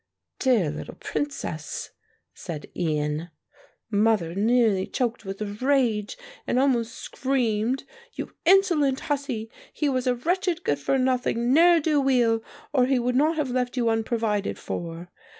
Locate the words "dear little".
0.39-0.95